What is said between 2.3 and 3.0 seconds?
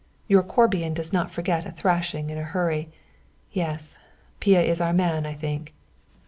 in a hurry.